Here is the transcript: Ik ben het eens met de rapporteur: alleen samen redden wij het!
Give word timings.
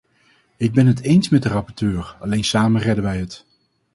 Ik 0.57 0.71
ben 0.73 0.87
het 0.87 0.99
eens 1.01 1.29
met 1.29 1.43
de 1.43 1.49
rapporteur: 1.49 2.17
alleen 2.19 2.43
samen 2.43 2.81
redden 2.81 3.03
wij 3.03 3.17
het! 3.19 3.45